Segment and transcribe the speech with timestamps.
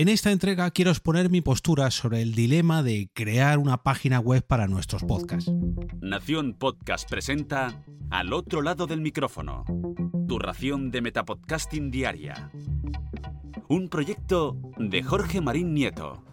[0.00, 4.42] En esta entrega quiero exponer mi postura sobre el dilema de crear una página web
[4.42, 5.52] para nuestros podcasts.
[6.00, 9.62] Nación Podcast presenta Al otro lado del micrófono,
[10.26, 12.50] tu ración de Metapodcasting Diaria.
[13.68, 16.24] Un proyecto de Jorge Marín Nieto.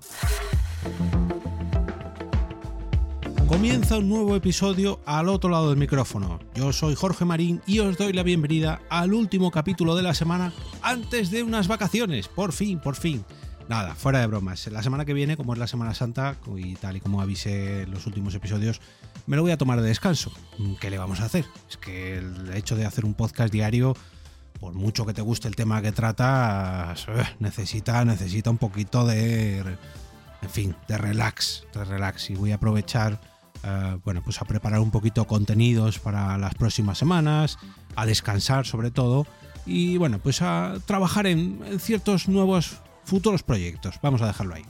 [3.49, 6.39] Comienza un nuevo episodio al otro lado del micrófono.
[6.55, 10.53] Yo soy Jorge Marín y os doy la bienvenida al último capítulo de la semana
[10.81, 12.29] antes de unas vacaciones.
[12.29, 13.25] Por fin, por fin.
[13.69, 14.65] Nada, fuera de bromas.
[14.67, 17.91] La semana que viene, como es la Semana Santa y tal y como avisé en
[17.91, 18.79] los últimos episodios,
[19.25, 20.31] me lo voy a tomar de descanso.
[20.79, 21.45] ¿Qué le vamos a hacer?
[21.69, 23.95] Es que el hecho de hacer un podcast diario,
[24.59, 26.95] por mucho que te guste el tema que trata,
[27.39, 32.29] necesita, necesita un poquito de, en fin, de relax, de relax.
[32.29, 33.19] Y voy a aprovechar
[33.63, 37.57] eh, bueno, pues a preparar un poquito contenidos para las próximas semanas,
[37.95, 39.27] a descansar sobre todo
[39.65, 43.95] y bueno, pues a trabajar en, ciertos nuevos futuros proyectos.
[44.03, 44.65] Vamos a dejarlo ahí.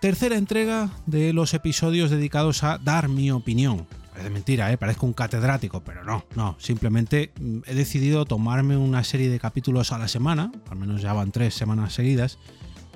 [0.00, 3.86] Tercera entrega de los episodios dedicados a dar mi opinión.
[4.12, 4.78] Parece mentira, ¿eh?
[4.78, 6.54] parezco un catedrático, pero no, no.
[6.58, 11.12] Simplemente mm, he decidido tomarme una serie de capítulos a la semana, al menos ya
[11.12, 12.38] van tres semanas seguidas,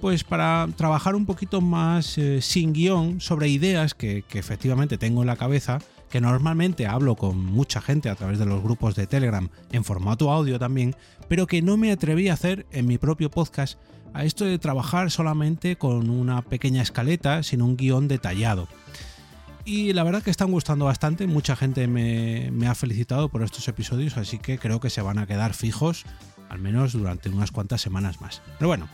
[0.00, 5.28] pues para trabajar un poquito más eh, sin guion sobre ideas que, efectivamente tengo en
[5.28, 5.78] la cabeza,
[6.10, 10.30] que normalmente hablo con mucha gente a través de los grupos de Telegram en formato
[10.30, 10.94] audio también,
[11.28, 13.78] pero que no me atreví a hacer en mi propio podcast
[14.14, 18.68] a esto de trabajar solamente con una pequeña escaleta sin un guion detallado.
[19.64, 23.68] Y la verdad que están gustando bastante, mucha gente me, me, ha felicitado por estos
[23.68, 26.04] episodios, así que creo que se van a quedar fijos,
[26.48, 28.42] al menos durante unas cuantas semanas más.
[28.58, 28.88] Pero bueno,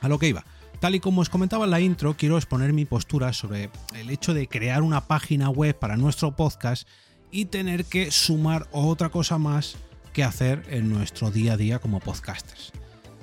[0.00, 0.44] a lo que iba.
[0.80, 4.34] Tal y como os comentaba en la intro, quiero exponer mi postura sobre el hecho
[4.34, 6.86] de crear una página web para nuestro podcast
[7.30, 9.76] y tener que sumar otra cosa más
[10.12, 12.72] que hacer en nuestro día a día como podcasters.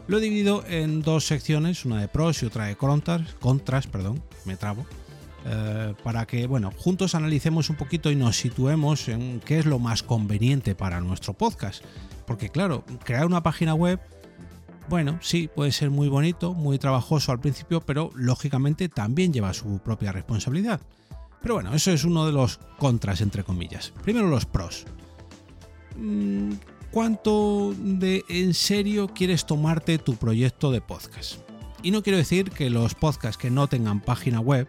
[0.08, 4.22] Lo he dividido en dos secciones, una de pros y otra de contras, contras perdón,
[4.46, 4.86] me trabo,
[5.46, 9.80] eh, para que bueno, juntos analicemos un poquito y nos situemos en qué es lo
[9.80, 11.84] más conveniente para nuestro podcast.
[12.28, 14.00] Porque claro, crear una página web
[14.90, 19.80] bueno, sí, puede ser muy bonito, muy trabajoso al principio, pero lógicamente también lleva su
[19.80, 20.82] propia responsabilidad.
[21.42, 23.94] Pero bueno, eso es uno de los contras, entre comillas.
[24.04, 24.86] Primero los pros.
[26.94, 31.40] ¿Cuánto de en serio quieres tomarte tu proyecto de podcast?
[31.82, 34.68] Y no quiero decir que los podcasts que no tengan página web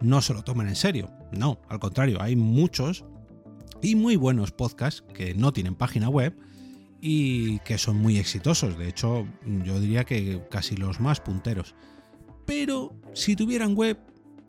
[0.00, 1.08] no se lo tomen en serio.
[1.30, 3.04] No, al contrario, hay muchos
[3.82, 6.36] y muy buenos podcasts que no tienen página web
[7.00, 8.76] y que son muy exitosos.
[8.76, 9.28] De hecho,
[9.62, 11.76] yo diría que casi los más punteros.
[12.46, 13.96] Pero si tuvieran web,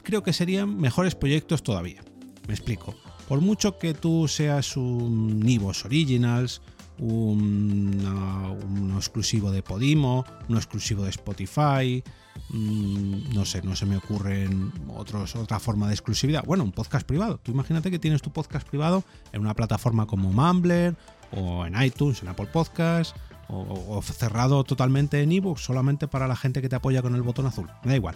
[0.01, 2.01] creo que serían mejores proyectos todavía.
[2.47, 2.95] Me explico.
[3.27, 6.63] Por mucho que tú seas un Nivos Originals,
[7.01, 12.03] un, exclusivo de Podimo, uno exclusivo de Spotify,
[12.49, 16.43] mm, no sé, no se me ocurren otros, otra forma de exclusividad.
[16.45, 17.39] Bueno, un podcast privado.
[17.39, 19.03] Tú imagínate que tienes tu podcast privado
[19.33, 20.95] en una plataforma como Mumbler
[21.31, 23.15] o en iTunes, en Apple Podcasts,
[23.49, 27.47] o, cerrado totalmente en ebook solamente para la gente que te apoya con el botón
[27.47, 27.67] azul.
[27.83, 28.15] Me da igual.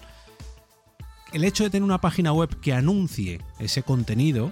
[1.33, 4.51] El hecho de tener una página web que anuncie ese contenido,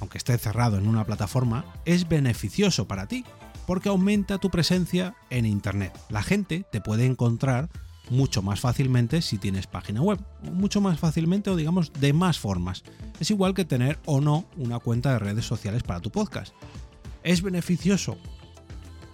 [0.00, 3.24] aunque esté cerrado en una plataforma, es beneficioso para ti,
[3.70, 5.96] porque aumenta tu presencia en Internet.
[6.08, 7.68] La gente te puede encontrar
[8.10, 12.82] mucho más fácilmente si tienes página web, mucho más fácilmente o digamos de más formas.
[13.20, 16.52] Es igual que tener o no una cuenta de redes sociales para tu podcast.
[17.22, 18.18] ¿Es beneficioso?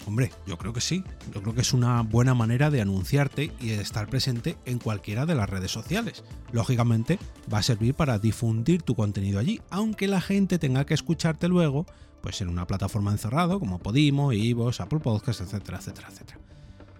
[0.07, 1.03] Hombre, yo creo que sí.
[1.35, 5.27] Yo creo que es una buena manera de anunciarte y de estar presente en cualquiera
[5.27, 6.23] de las redes sociales.
[6.53, 7.19] Lógicamente,
[7.53, 11.87] va a servir para difundir tu contenido allí, aunque la gente tenga que escucharte luego,
[12.23, 16.41] pues en una plataforma encerrado como Podimo, Ivos, Apple Podcasts, etcétera, etcétera, etcétera.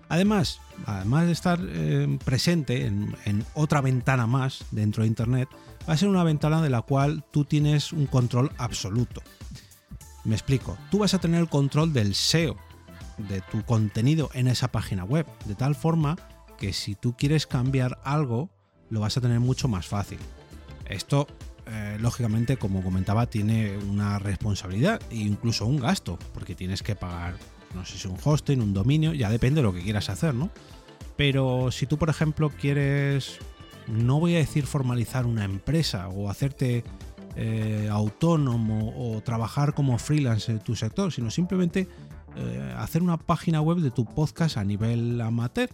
[0.09, 5.49] Además, además de estar eh, presente en, en otra ventana más dentro de Internet,
[5.89, 9.23] va a ser una ventana de la cual tú tienes un control absoluto.
[10.25, 12.57] Me explico, tú vas a tener el control del SEO,
[13.19, 16.17] de tu contenido en esa página web, de tal forma
[16.59, 18.51] que si tú quieres cambiar algo,
[18.91, 20.19] lo vas a tener mucho más fácil.
[20.87, 21.27] Esto,
[21.67, 27.35] eh, lógicamente, como comentaba, tiene una responsabilidad e incluso un gasto, porque tienes que pagar,
[27.75, 30.51] no sé si un hosting, un dominio, ya depende de lo que quieras hacer, ¿no?
[31.17, 33.39] Pero si tú, por ejemplo, quieres,
[33.89, 36.85] no voy a decir formalizar una empresa o hacerte
[37.37, 41.89] eh, autónomo o trabajar como freelance en tu sector, sino simplemente
[42.37, 45.71] eh, hacer una página web de tu podcast a nivel amateur.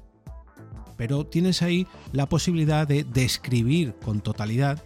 [0.97, 4.82] Pero tienes ahí la posibilidad de describir con totalidad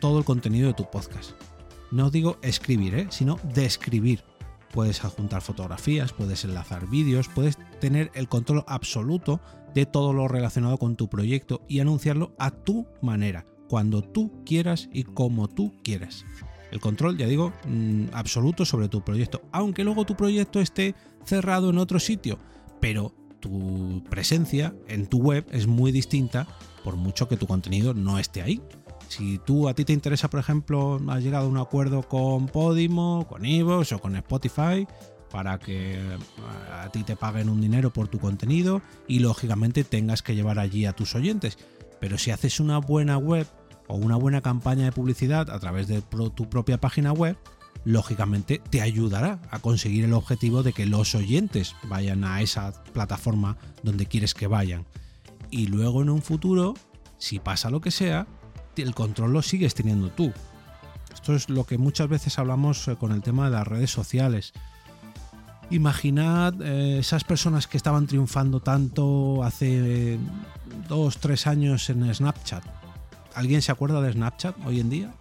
[0.00, 1.32] todo el contenido de tu podcast.
[1.90, 3.06] No digo escribir, ¿eh?
[3.10, 4.22] sino describir.
[4.72, 9.40] Puedes adjuntar fotografías, puedes enlazar vídeos, puedes tener el control absoluto
[9.72, 14.88] de todo lo relacionado con tu proyecto y anunciarlo a tu manera, cuando tú quieras
[14.92, 16.24] y como tú quieras.
[16.70, 21.70] El control, ya digo, mm, absoluto sobre tu proyecto, aunque luego tu proyecto esté cerrado
[21.70, 22.38] en otro sitio,
[22.80, 26.46] pero tu presencia en tu web es muy distinta
[26.82, 28.60] por mucho que tu contenido no esté ahí.
[29.08, 33.26] Si tú a ti te interesa, por ejemplo, has llegado a un acuerdo con Podimo,
[33.28, 34.86] con Evox o con Spotify
[35.30, 36.18] para que eh,
[36.72, 40.86] a ti te paguen un dinero por tu contenido y lógicamente tengas que llevar allí
[40.86, 41.58] a tus oyentes.
[42.00, 43.46] Pero si haces una buena web
[43.88, 47.36] o una buena campaña de publicidad a través de tu propia página web,
[47.84, 53.56] lógicamente te ayudará a conseguir el objetivo de que los oyentes vayan a esa plataforma
[53.82, 54.86] donde quieres que vayan.
[55.50, 56.74] Y luego en un futuro,
[57.18, 58.26] si pasa lo que sea,
[58.76, 60.32] el control lo sigues teniendo tú.
[61.12, 64.52] Esto es lo que muchas veces hablamos eh, con el tema de las redes sociales.
[65.70, 70.18] Imaginad eh, esas personas que estaban triunfando tanto hace
[70.88, 72.64] dos, tres años en Snapchat.
[73.36, 75.14] ¿Alguien se acuerda de Snapchat hoy en día?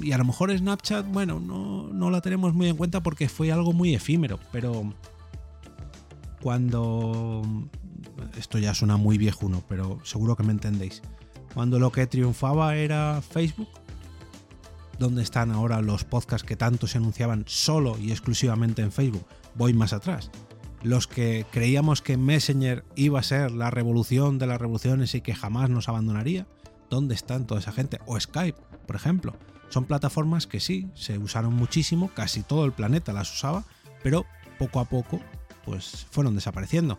[0.00, 3.50] Y a lo mejor Snapchat, bueno, no, no la tenemos muy en cuenta porque fue
[3.50, 4.94] algo muy efímero, pero
[6.40, 7.42] cuando...
[8.38, 11.02] Esto ya suena muy viejuno, pero seguro que me entendéis.
[11.54, 13.68] Cuando lo que triunfaba era Facebook,
[15.00, 19.26] ¿dónde están ahora los podcasts que tanto se anunciaban solo y exclusivamente en Facebook?
[19.56, 20.30] Voy más atrás.
[20.84, 25.34] Los que creíamos que Messenger iba a ser la revolución de las revoluciones y que
[25.34, 26.46] jamás nos abandonaría,
[26.90, 28.00] ¿dónde están toda esa gente?
[28.06, 29.34] O Skype, por ejemplo.
[29.68, 33.64] Son plataformas que sí, se usaron muchísimo, casi todo el planeta las usaba,
[34.02, 34.26] pero
[34.58, 35.20] poco a poco
[35.64, 36.98] pues fueron desapareciendo.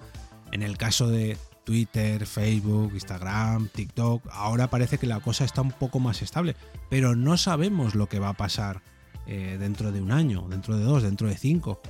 [0.52, 5.72] En el caso de Twitter, Facebook, Instagram, TikTok, ahora parece que la cosa está un
[5.72, 6.56] poco más estable,
[6.90, 8.82] pero no sabemos lo que va a pasar
[9.28, 11.82] eh, dentro de un año, dentro de dos, dentro de cinco.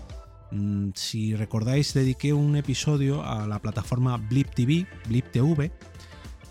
[0.52, 5.72] Mm, si recordáis, dediqué un episodio a la plataforma Blip TV, Blip TV,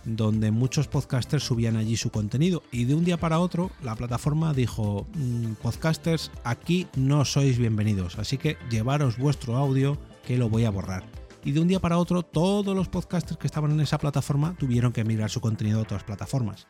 [0.04, 4.52] donde muchos podcasters subían allí su contenido y de un día para otro la plataforma
[4.52, 10.64] dijo, mm, podcasters, aquí no sois bienvenidos, así que llevaros vuestro audio que lo voy
[10.64, 11.04] a borrar.
[11.44, 14.92] Y de un día para otro todos los podcasters que estaban en esa plataforma tuvieron
[14.92, 16.66] que migrar su contenido a otras plataformas.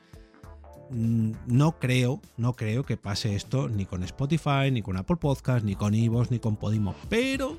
[0.90, 5.64] Mm, no creo, no creo que pase esto ni con Spotify, ni con Apple Podcast,
[5.64, 7.56] ni con Evox, ni con Podimo, pero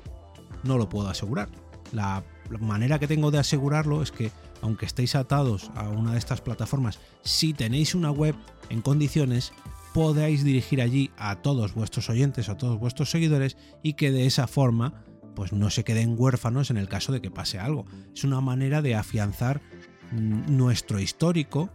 [0.62, 1.48] no lo puedo asegurar.
[1.92, 2.22] La
[2.60, 4.30] manera que tengo de asegurarlo es que
[4.62, 8.34] aunque estéis atados a una de estas plataformas, si tenéis una web
[8.70, 9.52] en condiciones,
[9.92, 14.46] podáis dirigir allí a todos vuestros oyentes, a todos vuestros seguidores y que de esa
[14.46, 15.04] forma
[15.34, 17.84] pues no se queden huérfanos en el caso de que pase algo.
[18.14, 19.60] Es una manera de afianzar
[20.12, 21.70] nuestro histórico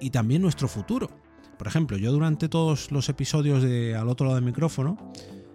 [0.00, 1.10] y también nuestro futuro.
[1.56, 5.12] Por ejemplo, yo durante todos los episodios de Al otro lado del micrófono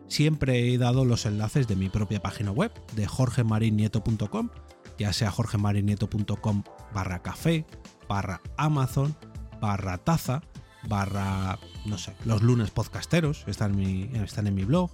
[0.10, 4.50] siempre he dado los enlaces de mi propia página web, de jorgemarinieto.com,
[4.98, 6.64] ya sea jorgemarinieto.com
[6.94, 7.66] barra café,
[8.10, 9.16] barra Amazon,
[9.62, 10.42] barra taza,
[10.88, 14.92] barra, no sé, los lunes podcasteros, están en mi, están en mi blog.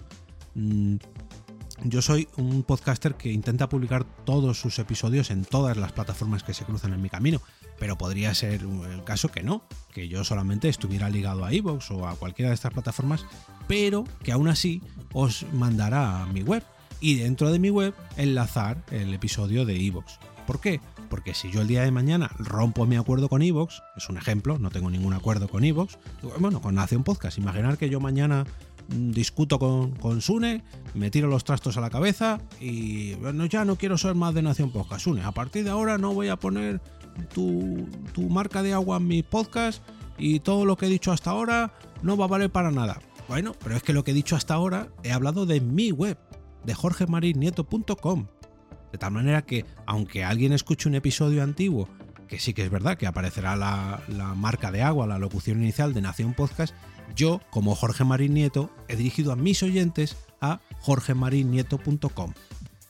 [0.53, 0.97] Mm,
[1.83, 6.53] yo soy un podcaster que intenta publicar todos sus episodios en todas las plataformas que
[6.53, 7.41] se cruzan en mi camino,
[7.79, 9.63] pero podría ser el caso que no,
[9.93, 13.25] que yo solamente estuviera ligado a iVoox o a cualquiera de estas plataformas,
[13.67, 14.81] pero que aún así
[15.13, 16.63] os mandará a mi web
[16.99, 20.19] y dentro de mi web enlazar el episodio de Evox.
[20.47, 20.79] ¿Por qué?
[21.09, 24.57] Porque si yo el día de mañana rompo mi acuerdo con Evox, es un ejemplo,
[24.59, 25.97] no tengo ningún acuerdo con Evox,
[26.39, 28.45] bueno, con Nace un Podcast, imaginar que yo mañana
[28.89, 30.63] mm, discuto con, con, Sune,
[30.93, 34.41] me tiro los trastos a la cabeza y bueno, ya no quiero ser más de
[34.41, 35.03] Nación Podcast.
[35.03, 36.81] Sune, a partir de ahora no voy a poner
[37.33, 37.87] tu,
[38.29, 39.83] marca de agua en mi podcast
[40.17, 42.99] y todo lo que he dicho hasta ahora no va a valer para nada.
[43.27, 46.17] Bueno, pero es que lo que he dicho hasta ahora he hablado de mi web,
[46.63, 48.27] de jorgemarinieto.com.
[48.91, 51.89] De tal manera que, aunque alguien escuche un episodio antiguo,
[52.27, 54.01] que sí que es verdad que aparecerá la,
[54.35, 56.73] marca de agua, la locución inicial de Nación Podcast,
[57.15, 62.33] yo, como Jorge Marín Nieto, he dirigido a mis oyentes a jorgemarinieto.com.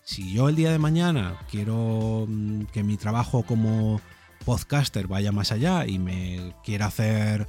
[0.03, 3.99] Si yo el día de mañana quiero mm, que mi trabajo como
[4.45, 7.47] podcaster vaya más allá y me quiera hacer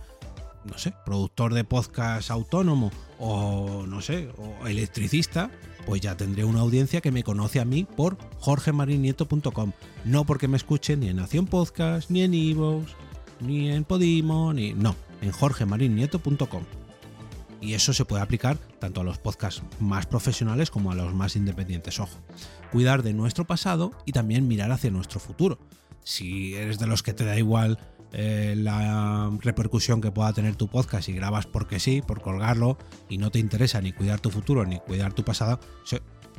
[0.67, 5.50] no sé, productor de podcast autónomo o no sé, o electricista,
[5.87, 9.73] pues ya tendré una audiencia que me conoce a mí por jorgemarinieto.com,
[10.05, 12.93] no porque me escuche ni en Nación Podcast, ni en Evox,
[13.41, 16.65] ni en Podimo, ni no, en jorgemarinieto.com.
[17.61, 21.37] Y eso se puede aplicar tanto a los podcasts más profesionales como a los más
[21.37, 21.99] independientes.
[22.00, 22.19] Ojo,
[22.71, 25.59] cuidar de nuestro pasado y también mirar hacia nuestro futuro.
[26.03, 27.79] Si eres de los que te da igual
[28.12, 33.19] eh, la repercusión que pueda tener tu podcast y grabas porque sí, por colgarlo y
[33.19, 35.61] no te interesa ni cuidar tu futuro ni cuidar tu pasado,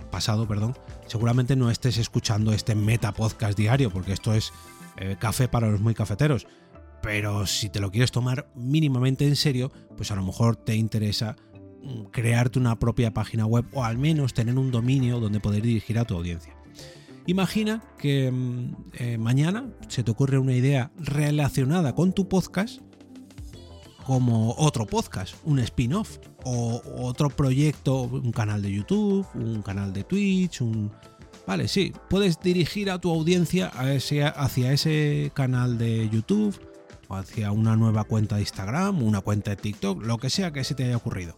[0.10, 0.76] pasado, perdón,
[1.08, 4.54] seguramente no estés escuchando este meta podcast diario, porque esto es
[4.98, 6.48] eh, café para los muy cafeteros.
[7.02, 11.36] Pero si te lo quieres tomar mínimamente en serio, pues a lo mejor te interesa
[11.84, 16.00] mm, crearte una propia página web o al menos tener un dominio donde poder dirigir
[16.00, 16.56] a tu audiencia.
[17.28, 22.80] Imagina que mm, eh, mañana se te ocurre una idea relacionada con tu podcast
[24.06, 30.06] como otro podcast, un spin-off o otro proyecto, un canal de YouTube, un canal de
[30.06, 30.90] Twitch, un...
[31.46, 36.58] Vale, sí, puedes dirigir a tu audiencia hacia ese canal de YouTube
[37.10, 40.64] o hacia una nueva cuenta de Instagram, una cuenta de TikTok, lo que sea que
[40.64, 41.36] se te haya ocurrido.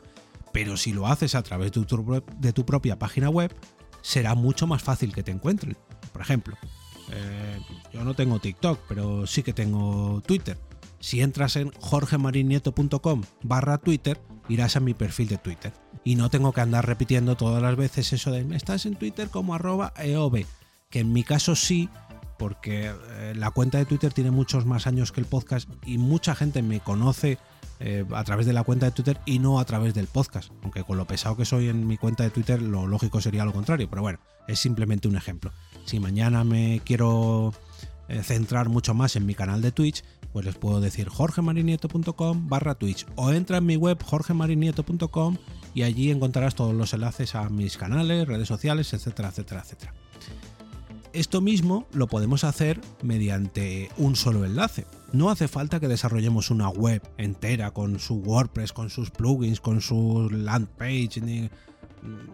[0.54, 3.52] Pero si lo haces a través de tu, de tu propia página web,
[4.02, 5.78] será mucho más fácil que te encuentren.
[6.12, 6.58] Por ejemplo,
[7.12, 7.60] eh,
[7.94, 10.58] yo no tengo TikTok, pero sí que tengo Twitter.
[11.00, 15.74] Si entras en jorgemarinieto.com barra Twitter, irás a mi perfil de Twitter.
[16.04, 19.54] Y no tengo que andar repitiendo todas las veces eso de estás en Twitter como
[19.54, 20.46] arroba EOB,
[20.90, 21.90] que en mi caso sí,
[22.38, 26.36] porque eh, la cuenta de Twitter tiene muchos más años que el podcast y mucha
[26.36, 27.38] gente me conoce
[27.80, 30.52] eh, a través de la cuenta de Twitter y no a través del podcast.
[30.64, 33.54] Aunque con lo pesado que soy en mi cuenta de Twitter, lo lógico sería lo
[33.54, 33.90] contrario.
[33.90, 35.52] Pero bueno, es simplemente un ejemplo.
[35.86, 37.54] Si mañana me quiero
[38.08, 42.76] eh, centrar mucho más en mi canal de Twitch, pues les puedo decir jorgemarinieto.com barra
[42.76, 45.38] Twitch o entra en mi web jorgemarinieto.com
[45.74, 49.94] y allí encontrarás todos los enlaces a mis canales, redes sociales, etcétera, etcétera, etcétera.
[51.14, 54.86] Esto mismo lo podemos hacer mediante un solo enlace.
[55.12, 59.82] No hace falta que desarrollemos una web entera con su WordPress, con sus plugins, con
[59.82, 61.50] su land page.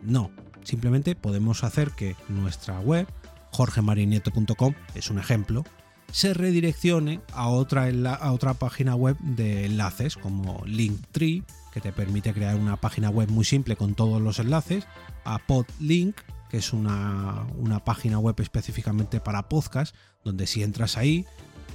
[0.01, 0.29] No,
[0.63, 3.07] simplemente podemos hacer que nuestra web,
[3.51, 5.63] jorgemarinieto.com, es un ejemplo,
[6.11, 12.33] se redireccione a otra, a otra página web de enlaces como Linktree, que te permite
[12.33, 14.85] crear una página web muy simple con todos los enlaces,
[15.23, 16.15] a Podlink,
[16.49, 21.25] que es una, una página web específicamente para podcast, donde si entras ahí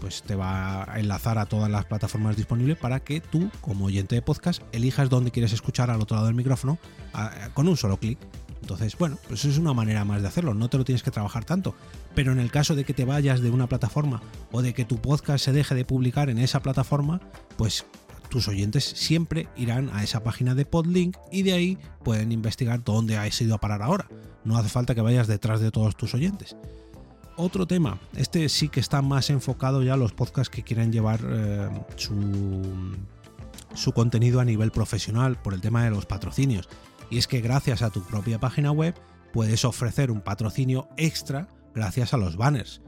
[0.00, 4.14] pues te va a enlazar a todas las plataformas disponibles para que tú, como oyente
[4.14, 6.78] de podcast, elijas dónde quieres escuchar al otro lado del micrófono
[7.54, 8.18] con un solo clic.
[8.62, 11.44] Entonces, bueno, pues es una manera más de hacerlo, no te lo tienes que trabajar
[11.44, 11.74] tanto.
[12.14, 14.22] Pero en el caso de que te vayas de una plataforma
[14.52, 17.20] o de que tu podcast se deje de publicar en esa plataforma,
[17.56, 17.84] pues
[18.30, 23.18] tus oyentes siempre irán a esa página de Podlink y de ahí pueden investigar dónde
[23.18, 24.08] has ido a parar ahora.
[24.44, 26.56] No hace falta que vayas detrás de todos tus oyentes
[27.40, 27.98] otro tema.
[28.14, 32.96] Este sí que está más enfocado ya los podcasts que quieren llevar eh, su,
[33.74, 36.68] su contenido a nivel profesional por el tema de los patrocinios.
[37.10, 38.94] Y es que gracias a tu propia página web
[39.32, 42.82] puedes ofrecer un patrocinio extra gracias a los banners.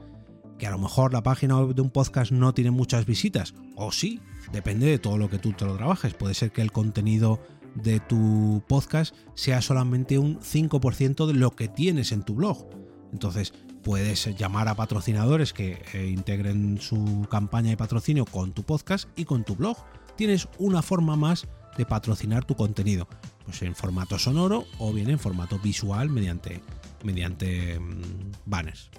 [0.57, 3.91] Que a lo mejor la página web de un podcast no tiene muchas visitas, o
[3.91, 4.21] sí,
[4.53, 6.13] depende de todo lo que tú te lo trabajes.
[6.13, 7.41] Puede ser que el contenido
[7.75, 12.69] de tu podcast sea solamente un 5% de lo que tienes en tu blog.
[13.11, 19.09] Entonces, puedes llamar a patrocinadores que eh, integren su campaña de patrocinio con tu podcast
[19.15, 19.75] y con tu blog.
[20.15, 23.07] Tienes una forma más de patrocinar tu contenido,
[23.45, 26.61] pues en formato sonoro o bien en formato visual mediante,
[27.03, 28.01] mediante mm,
[28.45, 28.91] banners.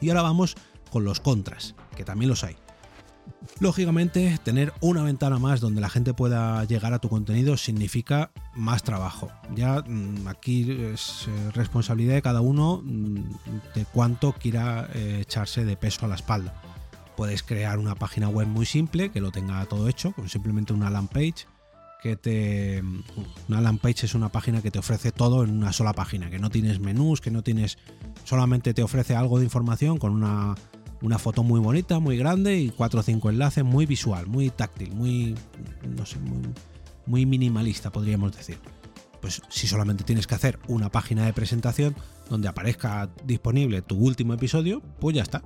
[0.00, 0.56] Y ahora vamos
[0.90, 2.56] con los contras, que también los hay.
[3.58, 8.82] Lógicamente, tener una ventana más donde la gente pueda llegar a tu contenido significa más
[8.82, 9.30] trabajo.
[9.54, 13.14] Ya mm, aquí es eh, responsabilidad de cada uno mm,
[13.74, 16.60] de cuánto quiera eh, echarse de peso a la espalda.
[17.16, 20.90] Puedes crear una página web muy simple que lo tenga todo hecho, con simplemente una
[20.90, 21.48] landing page.
[22.02, 23.04] Que te, mm,
[23.48, 26.38] una landing page es una página que te ofrece todo en una sola página, que
[26.38, 27.78] no tienes menús, que no tienes.
[28.24, 30.56] solamente te ofrece algo de información con una
[31.02, 34.92] una foto muy bonita, muy grande y cuatro o cinco enlaces, muy visual, muy táctil,
[34.92, 35.34] muy,
[35.96, 36.16] no sé,
[37.06, 38.58] muy, minimalista, podríamos decir.
[39.20, 41.96] Pues si solamente tienes que hacer una página de presentación
[42.28, 45.42] donde aparezca disponible tu último episodio, pues ya está.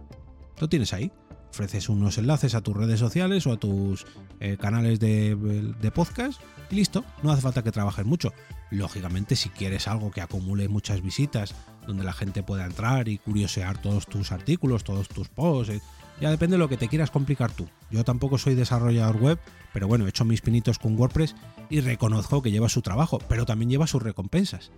[0.59, 1.11] Lo tienes ahí.
[1.51, 4.07] Ofreces unos enlaces a tus redes sociales o a tus
[4.39, 5.37] eh, canales de,
[5.81, 6.41] de podcast
[6.71, 7.05] y listo.
[7.23, 8.33] No hace falta que trabajes mucho.
[8.71, 11.55] Lógicamente, si quieres algo que acumule muchas visitas
[11.87, 15.75] donde la gente pueda entrar y curiosear todos tus artículos, todos tus posts.
[15.75, 15.81] Eh,
[16.21, 17.69] ya depende de lo que te quieras complicar tú.
[17.91, 19.39] Yo tampoco soy desarrollador web,
[19.73, 21.35] pero bueno, he hecho mis pinitos con WordPress
[21.71, 24.71] y reconozco que lleva su trabajo, pero también lleva sus recompensas.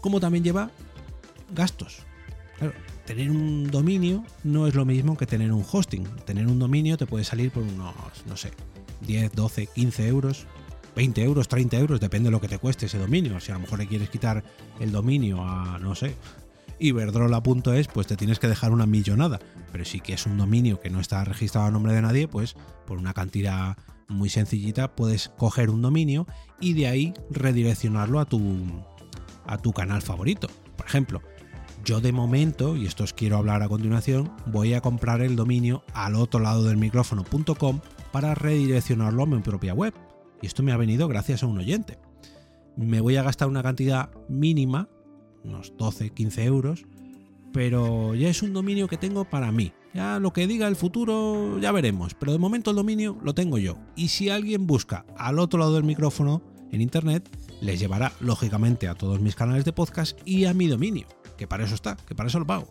[0.00, 0.70] Como también lleva
[1.54, 1.98] gastos.
[2.58, 2.74] Claro,
[3.08, 6.04] tener un dominio no es lo mismo que tener un hosting.
[6.26, 7.94] Tener un dominio te puede salir por unos,
[8.26, 8.50] no sé,
[9.06, 10.46] 10, 12, 15 euros
[10.94, 13.38] 20 euros, 30 euros, depende de lo que te cueste ese dominio.
[13.38, 14.42] Si a lo mejor le quieres quitar
[14.80, 16.16] el dominio a, no sé,
[16.80, 19.38] iberdrola.es, pues te tienes que dejar una millonada.
[19.70, 22.56] Pero si que es un dominio que no está registrado a nombre de nadie, pues
[22.84, 23.76] por una cantidad
[24.08, 26.26] muy sencillita puedes coger un dominio
[26.60, 28.42] y de ahí redireccionarlo a tu,
[29.46, 30.48] a tu canal favorito.
[30.76, 31.22] Por ejemplo,
[31.84, 35.84] yo de momento, y esto os quiero hablar a continuación, voy a comprar el dominio
[35.94, 37.80] al otro lado del micrófono.com
[38.12, 39.94] para redireccionarlo a mi propia web.
[40.42, 41.98] Y esto me ha venido gracias a un oyente.
[42.76, 44.88] Me voy a gastar una cantidad mínima,
[45.44, 46.84] unos 12, 15 euros,
[47.52, 49.72] pero ya es un dominio que tengo para mí.
[49.94, 53.58] Ya lo que diga el futuro ya veremos, pero de momento el dominio lo tengo
[53.58, 53.78] yo.
[53.96, 57.28] Y si alguien busca al otro lado del micrófono en internet,
[57.60, 61.06] les llevará lógicamente a todos mis canales de podcast y a mi dominio,
[61.38, 62.70] que para eso está, que para eso lo pago.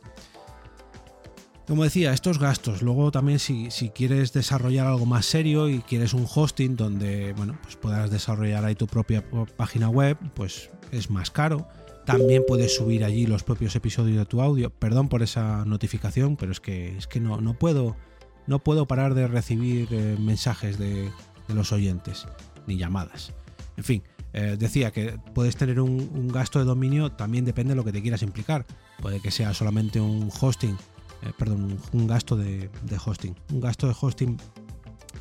[1.67, 2.81] Como decía, estos gastos.
[2.81, 7.75] Luego también si, quieres desarrollar algo más serio y quieres un hosting donde bueno, pues
[7.75, 9.25] puedas desarrollar ahí tu propia
[9.57, 11.67] página web, pues es más caro.
[12.05, 14.69] También puedes subir allí los propios episodios de tu audio.
[14.69, 17.97] Perdón por esa notificación, pero es que, es que no, no, puedo,
[18.45, 21.11] no puedo parar de recibir eh, mensajes de,
[21.49, 22.25] los oyentes,
[22.65, 23.33] ni llamadas.
[23.75, 24.03] En fin,
[24.33, 28.01] eh, decía que puedes tener un, gasto de dominio, también depende de lo que te
[28.01, 28.65] quieras implicar.
[29.01, 30.77] Puede que sea solamente un hosting
[31.23, 32.69] eh, perdón, un gasto de,
[33.03, 33.35] hosting.
[33.51, 34.37] Un gasto de hosting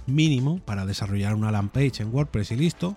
[0.06, 2.96] mínimo para desarrollar una landing page en WordPress y listo.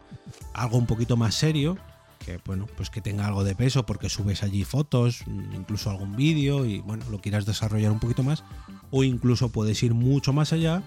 [0.54, 1.78] Algo un poquito más serio,
[2.26, 6.66] que bueno, pues que tenga algo de peso porque subes allí fotos, incluso algún vídeo
[6.66, 8.44] y bueno, lo quieras desarrollar un poquito más.
[8.92, 10.84] O incluso puedes ir mucho más allá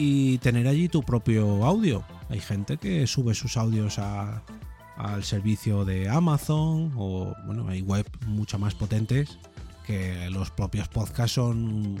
[0.00, 2.02] y tener allí tu propio audio.
[2.30, 8.58] Hay gente que sube sus audios al servicio de Amazon o bueno, hay web mucho
[8.58, 9.38] más potentes
[9.86, 11.98] que los propios podcasts son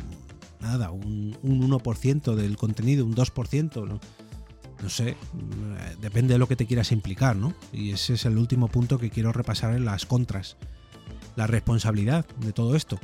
[0.60, 4.00] nada, un, 1% del contenido, un 2%, ¿no?
[4.82, 5.18] no sé,
[6.00, 7.52] depende de lo que te quieras implicar, ¿no?
[7.70, 10.56] Y ese es el último punto que quiero repasar en las contras.
[11.36, 12.98] La responsabilidad de todo esto.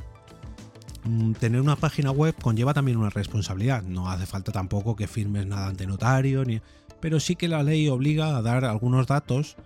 [1.07, 3.83] Mm, tener una página web conlleva también una responsabilidad.
[3.83, 6.61] No hace falta tampoco que firmes nada ante notario, ni...
[7.01, 9.57] pero sí que la ley obliga a dar algunos datos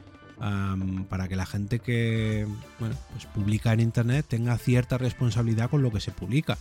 [1.10, 2.46] para que la gente que
[2.78, 6.56] bueno, pues publica en internet tenga cierta responsabilidad con lo que se publica.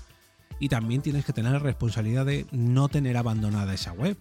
[0.59, 4.17] Y también tienes que tener la responsabilidad de no tener abandonada esa web.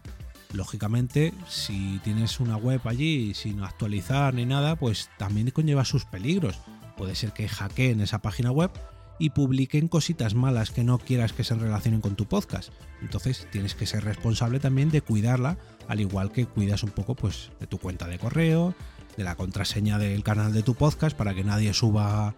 [0.52, 6.60] Lógicamente, si tienes una web allí sin actualizar ni nada, pues también conlleva sus peligros.
[6.96, 8.70] Puede ser que hackeen esa página web
[9.18, 12.72] y publiquen cositas malas que no quieras que se relacionen con tu podcast.
[13.02, 17.50] Entonces tienes que ser responsable también de cuidarla, al igual que cuidas un poco pues,
[17.60, 18.74] de tu cuenta de correo,
[19.16, 22.34] de la contraseña del canal de tu podcast para que nadie suba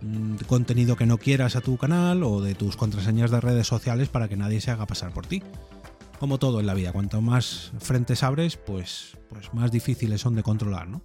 [0.00, 4.08] mm, contenido que no quieras a tu canal o de tus contraseñas de redes sociales
[4.08, 5.42] para que nadie se haga pasar por ti.
[6.18, 10.44] Como todo en la vida, cuanto más frentes abres, pues, pues más difíciles son de
[10.44, 11.02] controlar, ¿no?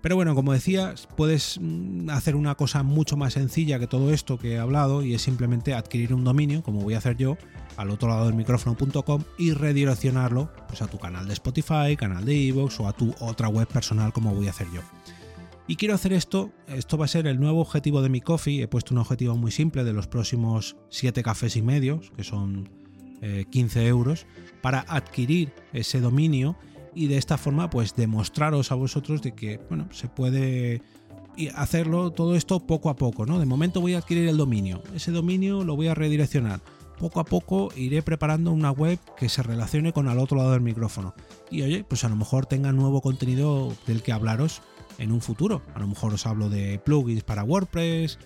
[0.00, 4.38] Pero bueno, como decía, puedes mm, hacer una cosa mucho más sencilla que todo esto
[4.38, 7.36] que he hablado y es simplemente adquirir un dominio, como voy a hacer yo,
[7.76, 12.48] al otro lado del micrófono.com y redireccionarlo pues, a tu canal de Spotify, canal de
[12.48, 14.82] Evox o a tu otra web personal como voy a hacer yo.
[15.66, 18.68] Y quiero hacer esto, esto va a ser el nuevo objetivo de mi coffee, he
[18.68, 22.70] puesto un objetivo muy simple de los próximos 7 cafés y medios, que son
[23.50, 24.26] 15 eh, euros,
[24.62, 26.56] para adquirir ese dominio
[26.98, 30.82] y de esta forma pues demostraros a vosotros de que bueno, se puede
[31.54, 33.38] hacerlo todo esto poco a poco, ¿no?
[33.38, 36.60] De momento voy a adquirir el dominio, ese dominio lo voy a redireccionar
[36.98, 40.60] poco a poco iré preparando una web que se relacione con al otro lado del
[40.60, 41.14] micrófono.
[41.48, 44.62] Y oye, pues a lo mejor tenga nuevo contenido del que hablaros
[44.98, 45.62] en un futuro.
[45.74, 48.18] A lo mejor os hablo de plugins para WordPress,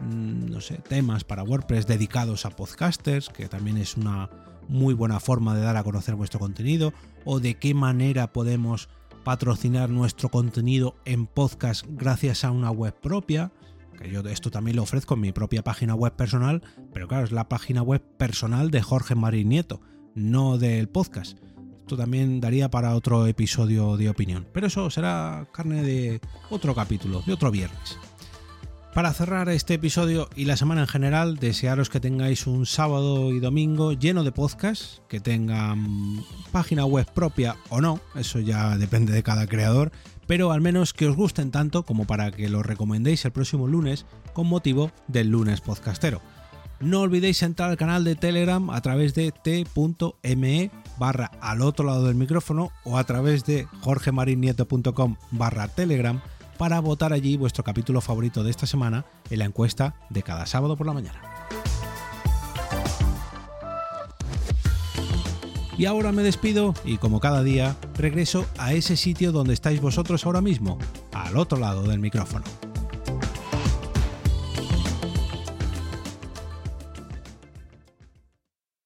[0.00, 4.28] mm, no sé, temas para WordPress dedicados a podcasters, que también es una
[4.68, 6.92] muy buena forma de dar a conocer vuestro contenido,
[7.24, 8.88] o de qué manera podemos
[9.24, 13.52] patrocinar nuestro contenido en podcast gracias a una web propia
[13.98, 17.32] que yo esto también lo ofrezco en mi propia página web personal, pero claro, es
[17.32, 19.80] la página web personal de Jorge Marín Nieto,
[20.14, 21.38] no del podcast.
[21.80, 27.22] Esto también daría para otro episodio de opinión, pero eso será carne de otro capítulo,
[27.26, 27.98] de otro viernes.
[28.94, 33.38] Para cerrar este episodio y la semana en general, desearos que tengáis un sábado y
[33.38, 39.22] domingo lleno de podcasts, que tengan página web propia o no, eso ya depende de
[39.22, 39.92] cada creador,
[40.26, 44.04] pero al menos que os gusten tanto como para que los recomendéis el próximo lunes
[44.32, 46.20] con motivo del lunes podcastero.
[46.80, 52.06] No olvidéis entrar al canal de Telegram a través de t.me barra al otro lado
[52.06, 56.20] del micrófono o a través de jorgemarinieto.com barra Telegram
[56.58, 60.76] para votar allí vuestro capítulo favorito de esta semana en la encuesta de cada sábado
[60.76, 61.22] por la mañana.
[65.78, 70.26] Y ahora me despido y como cada día regreso a ese sitio donde estáis vosotros
[70.26, 70.76] ahora mismo,
[71.12, 72.44] al otro lado del micrófono.